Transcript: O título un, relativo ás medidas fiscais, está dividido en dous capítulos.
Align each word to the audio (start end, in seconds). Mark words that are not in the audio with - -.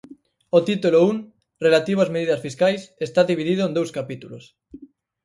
O 0.57 0.59
título 0.69 0.97
un, 1.09 1.15
relativo 1.65 1.99
ás 2.05 2.13
medidas 2.15 2.43
fiscais, 2.45 2.81
está 3.07 3.21
dividido 3.31 3.61
en 3.65 3.75
dous 3.77 3.89
capítulos. 3.97 4.43